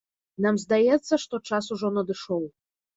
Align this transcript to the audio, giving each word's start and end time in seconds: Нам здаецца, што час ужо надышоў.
Нам 0.45 0.55
здаецца, 0.63 1.13
што 1.27 1.43
час 1.53 1.71
ужо 1.79 1.95
надышоў. 2.03 2.47